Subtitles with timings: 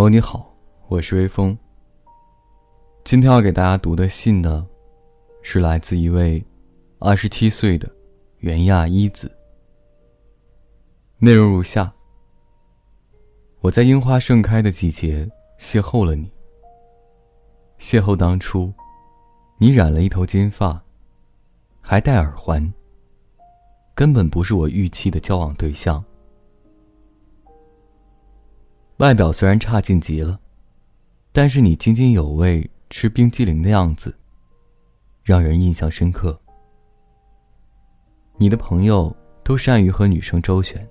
[0.00, 0.50] 朋友你好，
[0.88, 1.54] 我是微风。
[3.04, 4.66] 今天要给大家读的信呢，
[5.42, 6.42] 是来自一位
[6.98, 7.86] 二十七岁的
[8.38, 9.30] 袁亚一子。
[11.18, 11.92] 内容如下：
[13.60, 15.28] 我在樱花盛开的季节
[15.60, 16.32] 邂逅了你。
[17.78, 18.72] 邂逅当初，
[19.58, 20.82] 你染了一头金发，
[21.82, 22.72] 还戴耳环，
[23.94, 26.02] 根本不是我预期的交往对象。
[29.00, 30.38] 外表虽然差劲极了，
[31.32, 34.14] 但是你津津有味吃冰激凌的样子，
[35.22, 36.38] 让人印象深刻。
[38.36, 40.86] 你的朋友都善于和女生周旋，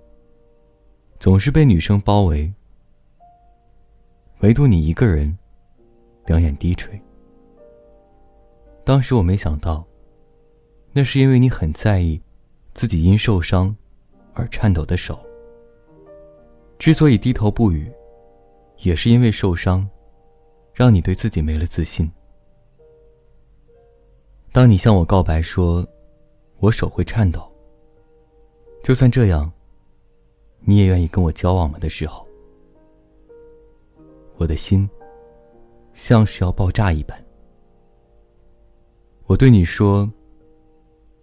[1.19, 2.51] 总是被女生包围，
[4.39, 5.37] 唯独你一个人，
[6.25, 6.99] 两眼低垂。
[8.83, 9.85] 当时我没想到，
[10.93, 12.19] 那是因为你很在意
[12.73, 13.75] 自己因受伤
[14.33, 15.28] 而颤抖的手。
[16.79, 17.87] 之所以低头不语。
[18.83, 19.85] 也是因为受伤，
[20.73, 22.09] 让你对自己没了自信。
[24.53, 25.85] 当你向我告白说，
[26.59, 27.41] 我手会颤抖，
[28.81, 29.51] 就算这样，
[30.61, 32.25] 你也愿意跟我交往吗的时候，
[34.37, 34.89] 我的心
[35.93, 37.21] 像是要爆炸一般。
[39.25, 40.09] 我对你说，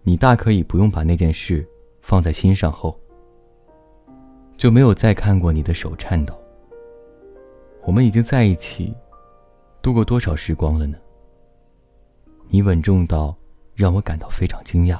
[0.02, 1.66] 你大可以不用把那件事
[2.02, 3.00] 放在心上后，
[4.56, 6.34] 就没有再看过你的手颤抖。
[7.84, 8.94] 我们已经在一起，
[9.82, 10.98] 度过多少时光了呢？
[12.48, 13.36] 你稳重到
[13.74, 14.98] 让我感到非常惊讶，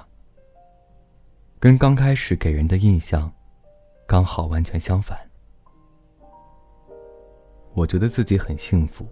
[1.59, 3.33] 跟刚开始给人的印象
[4.07, 5.19] 刚好完全相反。
[7.75, 9.07] 我觉得自己很幸福，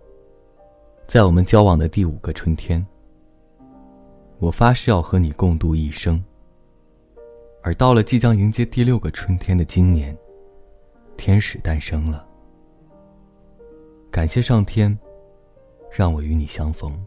[1.06, 2.84] 在我们交往的第五个春天，
[4.38, 6.22] 我发誓要和你共度一生。
[7.62, 10.16] 而到了即将迎接第六个春天的今年，
[11.16, 12.26] 天使诞生了。
[14.10, 14.96] 感谢上天，
[15.90, 17.04] 让我与你相逢。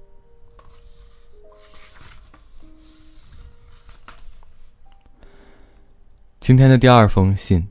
[6.40, 7.68] 今天的第二封信，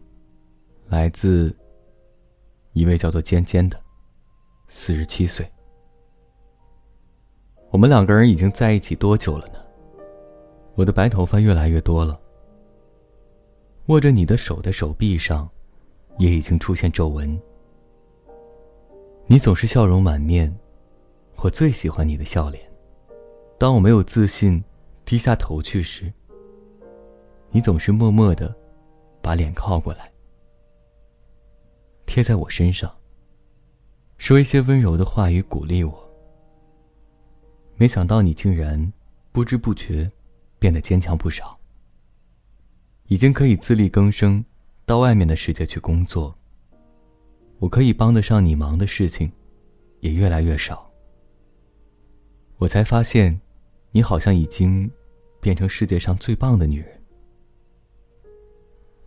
[0.89, 1.55] 来自
[2.73, 3.81] 一位叫做尖尖的，
[4.69, 5.51] 四十七岁。
[7.71, 9.59] 我们两个人已经在一起多久了呢？
[10.75, 12.21] 我的白头发越来越多了，
[13.87, 15.51] 握着你的手的手臂上，
[16.19, 17.41] 也已经出现皱纹。
[19.27, 20.55] 你总是笑容满面，
[21.37, 22.65] 我最喜欢你的笑脸。
[23.59, 24.63] 当我没有自信，
[25.05, 26.13] 低下头去时，
[27.51, 28.55] 你总是默默的
[29.21, 30.13] 把脸靠过来，
[32.07, 32.95] 贴在我身上，
[34.19, 36.09] 说一些温柔的话语鼓励我。
[37.77, 38.93] 没想到你竟然
[39.33, 40.11] 不知不觉
[40.59, 41.59] 变得坚强不少，
[43.09, 44.45] 已经可以自力更生，
[44.87, 46.33] 到外面的世界去工作。
[47.59, 49.31] 我可以帮得上你忙的事情，
[49.99, 50.89] 也越来越少。
[52.59, 53.39] 我才发现，
[53.91, 54.89] 你好像已经
[55.41, 57.03] 变成世界上最棒的女人，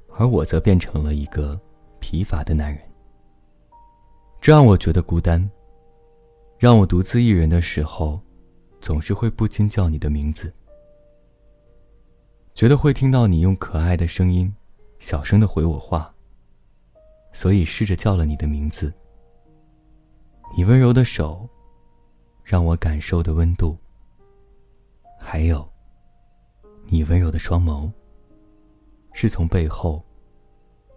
[0.10, 1.58] 而我则变成了一个
[2.00, 2.82] 疲乏的男人。
[4.42, 5.50] 这让我觉得孤单，
[6.58, 8.20] 让我独自一人的时候，
[8.82, 10.52] 总是会不禁叫你的名字，
[12.54, 14.54] 觉得会听到你用可爱的声音，
[15.00, 16.14] 小声的回我话。
[17.32, 18.92] 所以试着叫了你的名字。
[20.58, 21.48] 你温柔的手，
[22.44, 23.78] 让我感受的温度。
[25.20, 25.68] 还有，
[26.88, 27.92] 你温柔的双眸，
[29.14, 30.04] 是从背后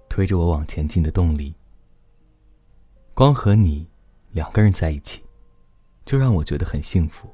[0.09, 1.55] 推着我往前进的动力。
[3.13, 3.87] 光和你
[4.31, 5.23] 两个人在一起，
[6.07, 7.29] 就让我觉得很幸福。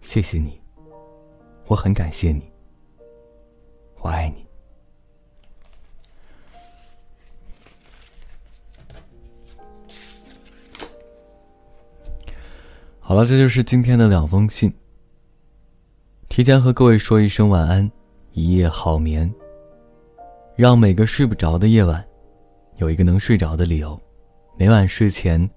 [0.00, 0.60] 谢谢你，
[1.66, 2.48] 我很感谢你，
[4.00, 4.45] 我爱你。
[13.08, 14.74] 好了，这就是今天的两封信。
[16.28, 17.88] 提前和各位说一声晚安，
[18.32, 19.32] 一夜好眠。
[20.56, 22.04] 让每个睡不着的夜晚，
[22.78, 23.96] 有一个能睡着的理由。
[24.58, 25.48] 每晚睡前，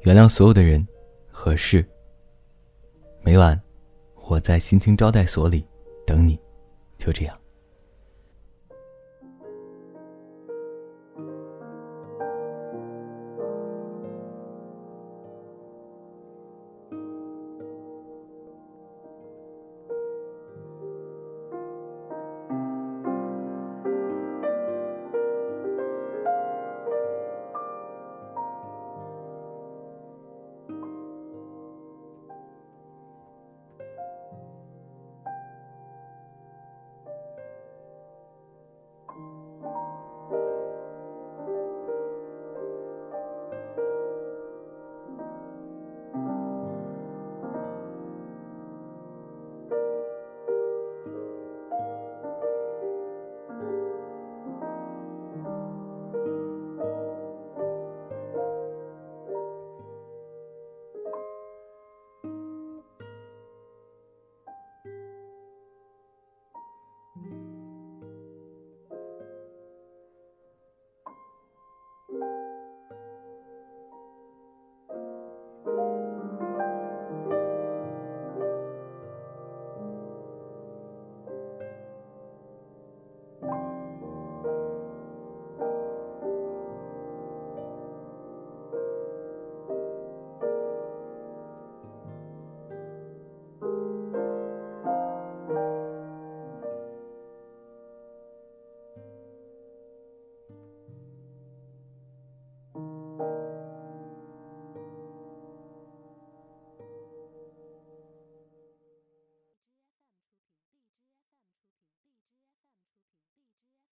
[0.00, 0.86] 原谅所有的人
[1.30, 1.82] 和事。
[3.22, 3.58] 每晚，
[4.28, 5.64] 我在心情招待所里
[6.06, 6.38] 等你，
[6.98, 7.34] 就这样。